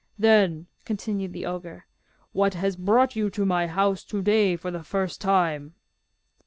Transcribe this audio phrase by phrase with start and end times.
[0.17, 1.85] 'Then,' continued the ogre,
[2.31, 5.75] 'What has brought you to my house to day for the first time?